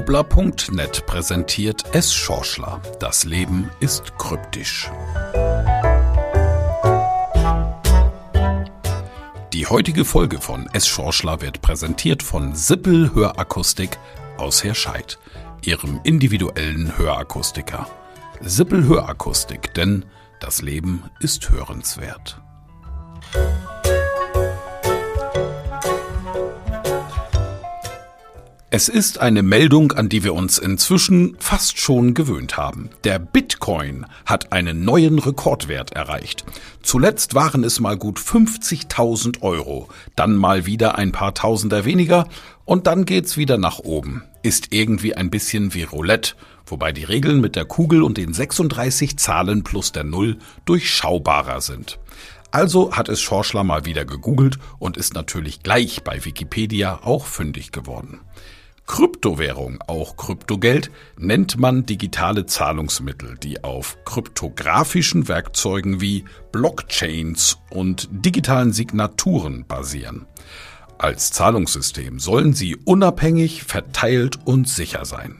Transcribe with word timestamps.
Wobler.net 0.00 1.04
präsentiert 1.04 1.94
S. 1.94 2.14
Schorschler. 2.14 2.80
Das 3.00 3.26
Leben 3.26 3.68
ist 3.80 4.16
kryptisch. 4.16 4.90
Die 9.52 9.66
heutige 9.66 10.06
Folge 10.06 10.40
von 10.40 10.70
S. 10.72 10.88
Schorschler 10.88 11.42
wird 11.42 11.60
präsentiert 11.60 12.22
von 12.22 12.54
Sippel 12.54 13.14
Hörakustik 13.14 13.98
aus 14.38 14.64
Herscheid, 14.64 15.18
ihrem 15.60 16.00
individuellen 16.02 16.96
Hörakustiker. 16.96 17.86
Sippel 18.40 18.84
Hörakustik, 18.84 19.74
denn 19.74 20.06
das 20.40 20.62
Leben 20.62 21.10
ist 21.20 21.50
hörenswert. 21.50 22.40
Es 28.72 28.88
ist 28.88 29.18
eine 29.18 29.42
Meldung, 29.42 29.90
an 29.90 30.08
die 30.08 30.22
wir 30.22 30.32
uns 30.32 30.56
inzwischen 30.56 31.36
fast 31.40 31.80
schon 31.80 32.14
gewöhnt 32.14 32.56
haben. 32.56 32.88
Der 33.02 33.18
Bitcoin 33.18 34.06
hat 34.24 34.52
einen 34.52 34.84
neuen 34.84 35.18
Rekordwert 35.18 35.90
erreicht. 35.94 36.44
Zuletzt 36.80 37.34
waren 37.34 37.64
es 37.64 37.80
mal 37.80 37.96
gut 37.96 38.20
50.000 38.20 39.42
Euro, 39.42 39.88
dann 40.14 40.36
mal 40.36 40.66
wieder 40.66 40.96
ein 40.96 41.10
paar 41.10 41.34
Tausender 41.34 41.84
weniger 41.84 42.28
und 42.64 42.86
dann 42.86 43.06
geht's 43.06 43.36
wieder 43.36 43.58
nach 43.58 43.80
oben. 43.80 44.22
Ist 44.44 44.68
irgendwie 44.70 45.16
ein 45.16 45.30
bisschen 45.30 45.74
wie 45.74 45.82
Roulette, 45.82 46.34
wobei 46.64 46.92
die 46.92 47.02
Regeln 47.02 47.40
mit 47.40 47.56
der 47.56 47.64
Kugel 47.64 48.04
und 48.04 48.18
den 48.18 48.32
36 48.32 49.18
Zahlen 49.18 49.64
plus 49.64 49.90
der 49.90 50.04
Null 50.04 50.38
durchschaubarer 50.64 51.60
sind. 51.60 51.98
Also 52.52 52.92
hat 52.92 53.08
es 53.08 53.20
Schorschler 53.20 53.64
mal 53.64 53.84
wieder 53.84 54.04
gegoogelt 54.04 54.60
und 54.78 54.96
ist 54.96 55.14
natürlich 55.14 55.64
gleich 55.64 56.04
bei 56.04 56.24
Wikipedia 56.24 57.00
auch 57.02 57.26
fündig 57.26 57.72
geworden. 57.72 58.20
Kryptowährung, 58.90 59.78
auch 59.86 60.16
Kryptogeld, 60.16 60.90
nennt 61.16 61.60
man 61.60 61.86
digitale 61.86 62.46
Zahlungsmittel, 62.46 63.38
die 63.40 63.62
auf 63.62 63.96
kryptografischen 64.04 65.28
Werkzeugen 65.28 66.00
wie 66.00 66.24
Blockchains 66.50 67.58
und 67.70 68.08
digitalen 68.10 68.72
Signaturen 68.72 69.64
basieren. 69.64 70.26
Als 70.98 71.30
Zahlungssystem 71.30 72.18
sollen 72.18 72.52
sie 72.52 72.74
unabhängig, 72.74 73.62
verteilt 73.62 74.40
und 74.44 74.68
sicher 74.68 75.04
sein. 75.04 75.36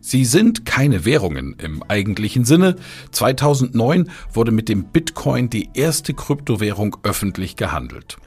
Sie 0.00 0.24
sind 0.24 0.64
keine 0.64 1.04
Währungen 1.04 1.56
im 1.58 1.82
eigentlichen 1.82 2.44
Sinne. 2.44 2.76
2009 3.10 4.08
wurde 4.32 4.52
mit 4.52 4.68
dem 4.68 4.84
Bitcoin 4.84 5.50
die 5.50 5.70
erste 5.74 6.14
Kryptowährung 6.14 6.96
öffentlich 7.02 7.56
gehandelt. 7.56 8.18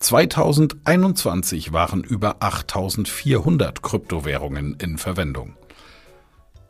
2021 0.00 1.72
waren 1.72 2.04
über 2.04 2.36
8400 2.40 3.82
Kryptowährungen 3.82 4.76
in 4.80 4.96
Verwendung. 4.96 5.56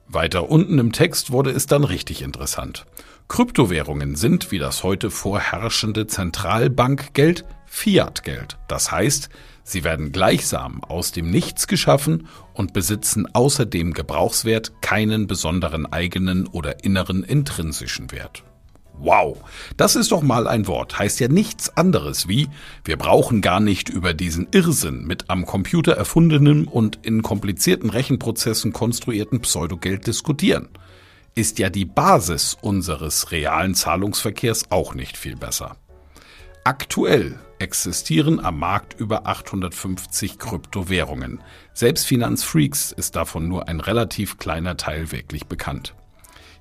Weiter 0.07 0.49
unten 0.51 0.79
im 0.79 0.93
Text 0.93 1.31
wurde 1.31 1.51
es 1.51 1.67
dann 1.67 1.85
richtig 1.85 2.23
interessant. 2.23 2.87
Kryptowährungen 3.29 4.17
sind, 4.17 4.51
wie 4.51 4.59
das 4.59 4.83
heute 4.83 5.11
vorherrschende 5.11 6.07
Zentralbankgeld, 6.07 7.45
Fiatgeld. 7.67 8.57
Das 8.69 8.91
heißt, 8.91 9.29
sie 9.63 9.85
werden 9.85 10.13
gleichsam 10.13 10.83
aus 10.83 11.13
dem 11.13 11.31
Nichts 11.31 11.67
geschaffen 11.67 12.27
und 12.55 12.73
besitzen 12.73 13.27
außer 13.35 13.67
dem 13.67 13.93
Gebrauchswert 13.93 14.81
keinen 14.81 15.27
besonderen 15.27 15.85
eigenen 15.85 16.47
oder 16.47 16.83
inneren 16.83 17.23
intrinsischen 17.23 18.11
Wert. 18.11 18.43
Wow, 19.01 19.39
das 19.77 19.95
ist 19.95 20.11
doch 20.11 20.23
mal 20.23 20.49
ein 20.49 20.67
Wort. 20.67 20.99
Heißt 20.99 21.21
ja 21.21 21.29
nichts 21.29 21.77
anderes 21.77 22.27
wie, 22.27 22.49
wir 22.85 22.97
brauchen 22.97 23.41
gar 23.41 23.61
nicht 23.61 23.89
über 23.89 24.13
diesen 24.13 24.49
Irrsinn 24.51 25.07
mit 25.07 25.31
am 25.31 25.47
Computer 25.47 25.93
erfundenem 25.93 26.67
und 26.67 26.99
in 27.03 27.23
komplizierten 27.23 27.91
Rechenprozessen 27.91 28.73
konstruierten 28.73 29.41
Pseudogeld 29.41 30.07
diskutieren. 30.07 30.69
Ist 31.37 31.61
ja 31.61 31.71
die 31.71 31.85
Basis 31.85 32.57
unseres 32.61 33.31
realen 33.31 33.77
Zahlungsverkehrs 33.77 34.73
auch 34.73 34.95
nicht 34.95 35.17
viel 35.17 35.37
besser. 35.37 35.77
Aktuell 36.65 37.39
existieren 37.61 38.45
am 38.45 38.59
Markt 38.59 38.99
über 38.99 39.27
850 39.27 40.39
Kryptowährungen. 40.39 41.41
Selbst 41.73 42.07
Finanzfreaks 42.07 42.91
ist 42.91 43.15
davon 43.15 43.47
nur 43.49 43.69
ein 43.69 43.79
relativ 43.79 44.39
kleiner 44.39 44.77
Teil 44.77 45.13
wirklich 45.13 45.47
bekannt. 45.47 45.95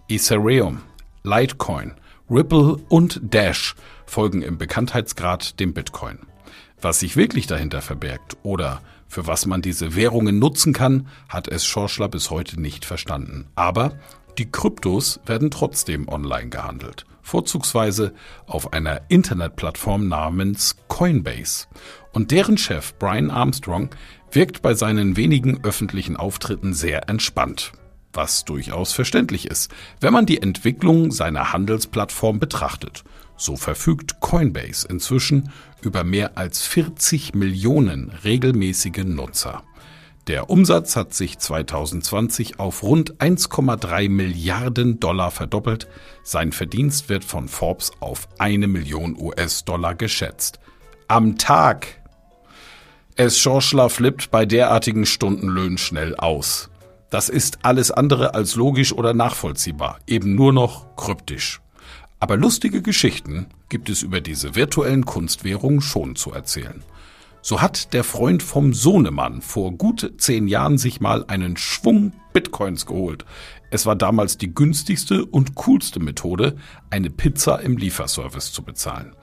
Ethereum, 0.08 0.82
Litecoin, 1.24 1.96
Ripple 2.30 2.76
und 2.90 3.22
Dash 3.24 3.76
folgen 4.06 4.42
im 4.42 4.58
Bekanntheitsgrad 4.58 5.60
dem 5.62 5.74
Bitcoin. 5.74 6.20
Was 6.82 7.00
sich 7.00 7.16
wirklich 7.16 7.48
dahinter 7.48 7.82
verbergt 7.82 8.36
oder 8.44 8.82
für 9.08 9.28
was 9.28 9.46
man 9.46 9.62
diese 9.62 9.96
Währungen 9.96 10.38
nutzen 10.38 10.74
kann, 10.74 11.08
hat 11.30 11.48
es 11.48 11.66
Schorschler 11.66 12.10
bis 12.10 12.30
heute 12.30 12.60
nicht 12.60 12.84
verstanden. 12.84 13.48
Aber 13.56 13.98
die 14.38 14.52
Kryptos 14.52 15.22
werden 15.26 15.50
trotzdem 15.52 16.10
online 16.10 16.50
gehandelt, 16.50 17.06
vorzugsweise 17.22 18.14
auf 18.46 18.74
einer 18.74 19.02
Internetplattform 19.08 20.10
namens 20.10 20.76
Coinbase. 20.90 21.68
Und 22.12 22.32
deren 22.32 22.58
Chef 22.58 22.94
Brian 23.00 23.32
Armstrong 23.32 23.90
wirkt 24.32 24.62
bei 24.62 24.74
seinen 24.74 25.16
wenigen 25.16 25.64
öffentlichen 25.64 26.18
Auftritten 26.18 26.74
sehr 26.74 27.08
entspannt 27.08 27.72
was 28.18 28.44
durchaus 28.44 28.92
verständlich 28.92 29.46
ist, 29.46 29.72
wenn 30.02 30.12
man 30.12 30.26
die 30.26 30.42
Entwicklung 30.42 31.12
seiner 31.12 31.54
Handelsplattform 31.54 32.40
betrachtet. 32.40 33.06
So 33.38 33.56
verfügt 33.56 34.20
Coinbase 34.20 34.88
inzwischen 34.90 35.52
über 35.82 36.04
mehr 36.04 36.38
als 36.38 36.64
40 36.68 37.36
Millionen 37.36 38.12
regelmäßige 38.26 39.06
Nutzer. 39.06 39.64
Der 40.28 40.50
Umsatz 40.50 40.98
hat 40.98 41.14
sich 41.14 41.40
2020 41.40 42.60
auf 42.60 42.84
rund 42.84 43.16
1,3 43.22 44.10
Milliarden 44.10 45.00
Dollar 45.00 45.32
verdoppelt. 45.32 45.88
Sein 46.24 46.52
Verdienst 46.52 47.08
wird 47.08 47.24
von 47.24 47.48
Forbes 47.48 47.94
auf 48.02 48.28
eine 48.38 48.68
Million 48.68 49.16
US-Dollar 49.18 49.96
geschätzt. 49.96 50.60
Am 51.08 51.38
Tag! 51.38 52.02
Es 53.16 53.40
Schorschler 53.40 53.90
flippt 53.90 54.30
bei 54.30 54.46
derartigen 54.46 55.06
Stundenlöhnen 55.06 55.78
schnell 55.78 56.16
aus. 56.18 56.70
Das 57.10 57.30
ist 57.30 57.60
alles 57.64 57.92
andere 57.92 58.34
als 58.34 58.56
logisch 58.56 58.92
oder 58.92 59.14
nachvollziehbar, 59.14 60.00
eben 60.08 60.36
nur 60.36 60.52
noch 60.52 60.96
kryptisch. 60.98 61.62
Aber 62.20 62.36
lustige 62.36 62.82
Geschichten 62.82 63.48
gibt 63.70 63.90
es 63.90 64.02
über 64.02 64.22
diese 64.22 64.56
virtuellen 64.56 65.06
Kunstwährungen 65.06 65.82
schon 65.82 66.16
zu 66.16 66.34
erzählen. 66.34 66.84
So 67.42 67.62
hat 67.62 67.94
der 67.94 68.04
Freund 68.04 68.44
vom 68.44 68.74
Sohnemann 68.74 69.42
vor 69.42 69.72
gut 69.72 70.16
zehn 70.18 70.50
Jahren 70.50 70.78
sich 70.78 71.00
mal 71.00 71.24
einen 71.28 71.56
Schwung 71.56 72.12
Bitcoins 72.34 72.86
geholt. 72.86 73.24
Es 73.72 73.86
war 73.86 73.96
damals 73.96 74.38
die 74.38 74.54
günstigste 74.54 75.26
und 75.26 75.56
coolste 75.56 76.02
Methode, 76.02 76.58
eine 76.90 77.10
Pizza 77.10 77.62
im 77.62 77.78
Lieferservice 77.78 78.52
zu 78.52 78.64
bezahlen. 78.64 79.16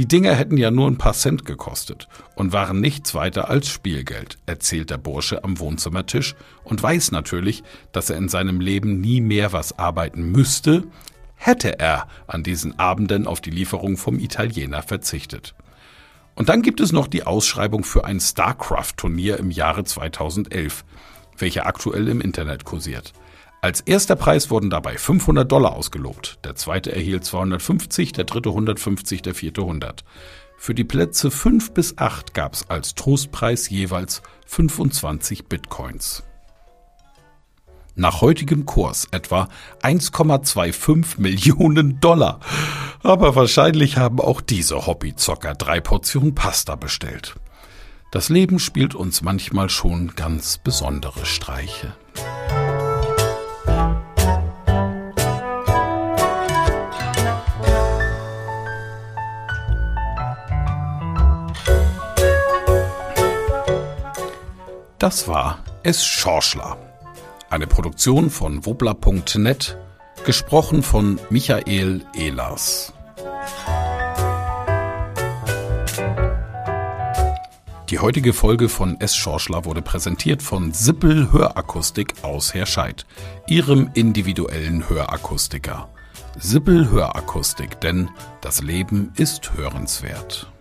Die 0.00 0.08
Dinger 0.08 0.34
hätten 0.34 0.56
ja 0.56 0.70
nur 0.70 0.90
ein 0.90 0.96
paar 0.96 1.12
Cent 1.12 1.44
gekostet 1.44 2.08
und 2.34 2.54
waren 2.54 2.80
nichts 2.80 3.14
weiter 3.14 3.50
als 3.50 3.68
Spielgeld, 3.68 4.38
erzählt 4.46 4.88
der 4.88 4.96
Bursche 4.96 5.44
am 5.44 5.58
Wohnzimmertisch 5.58 6.36
und 6.64 6.82
weiß 6.82 7.10
natürlich, 7.10 7.62
dass 7.92 8.08
er 8.08 8.16
in 8.16 8.30
seinem 8.30 8.60
Leben 8.62 9.02
nie 9.02 9.20
mehr 9.20 9.52
was 9.52 9.78
arbeiten 9.78 10.32
müsste, 10.32 10.84
hätte 11.34 11.78
er 11.78 12.08
an 12.26 12.42
diesen 12.42 12.78
Abenden 12.78 13.26
auf 13.26 13.42
die 13.42 13.50
Lieferung 13.50 13.98
vom 13.98 14.18
Italiener 14.18 14.82
verzichtet. 14.82 15.54
Und 16.34 16.48
dann 16.48 16.62
gibt 16.62 16.80
es 16.80 16.92
noch 16.92 17.06
die 17.06 17.24
Ausschreibung 17.24 17.84
für 17.84 18.06
ein 18.06 18.20
StarCraft-Turnier 18.20 19.36
im 19.36 19.50
Jahre 19.50 19.84
2011, 19.84 20.82
welche 21.36 21.66
aktuell 21.66 22.08
im 22.08 22.22
Internet 22.22 22.64
kursiert. 22.64 23.12
Als 23.62 23.82
erster 23.82 24.16
Preis 24.16 24.50
wurden 24.50 24.70
dabei 24.70 24.96
500 24.96 25.50
Dollar 25.50 25.76
ausgelobt. 25.76 26.38
Der 26.44 26.54
zweite 26.54 26.92
erhielt 26.94 27.24
250, 27.24 28.12
der 28.12 28.24
dritte 28.24 28.48
150, 28.48 29.20
der 29.20 29.34
vierte 29.34 29.60
100. 29.60 30.02
Für 30.56 30.74
die 30.74 30.84
Plätze 30.84 31.30
5 31.30 31.72
bis 31.72 31.98
8 31.98 32.32
gab 32.32 32.54
es 32.54 32.70
als 32.70 32.94
Trostpreis 32.94 33.68
jeweils 33.68 34.22
25 34.46 35.46
Bitcoins. 35.46 36.22
Nach 37.96 38.22
heutigem 38.22 38.64
Kurs 38.64 39.08
etwa 39.10 39.48
1,25 39.82 41.20
Millionen 41.20 42.00
Dollar. 42.00 42.40
Aber 43.02 43.36
wahrscheinlich 43.36 43.98
haben 43.98 44.20
auch 44.20 44.40
diese 44.40 44.86
Hobbyzocker 44.86 45.54
drei 45.54 45.80
Portionen 45.80 46.34
Pasta 46.34 46.76
bestellt. 46.76 47.36
Das 48.10 48.30
Leben 48.30 48.58
spielt 48.58 48.94
uns 48.94 49.20
manchmal 49.22 49.68
schon 49.68 50.14
ganz 50.16 50.58
besondere 50.58 51.26
Streiche. 51.26 51.94
Das 65.00 65.26
war 65.28 65.64
Es 65.82 66.04
Schorschler. 66.04 66.76
Eine 67.48 67.66
Produktion 67.66 68.28
von 68.28 68.66
wobler.net, 68.66 69.78
gesprochen 70.26 70.82
von 70.82 71.18
Michael 71.30 72.04
Ehlers. 72.14 72.92
Die 77.88 77.98
heutige 77.98 78.34
Folge 78.34 78.68
von 78.68 79.00
S. 79.00 79.16
Schorschler 79.16 79.64
wurde 79.64 79.80
präsentiert 79.80 80.42
von 80.42 80.74
Sippel 80.74 81.32
Hörakustik 81.32 82.12
aus 82.20 82.52
Herscheid, 82.52 83.06
ihrem 83.48 83.90
individuellen 83.94 84.86
Hörakustiker. 84.86 85.88
Sippel 86.38 86.90
Hörakustik, 86.90 87.80
denn 87.80 88.10
das 88.42 88.60
Leben 88.60 89.14
ist 89.16 89.54
hörenswert. 89.54 90.52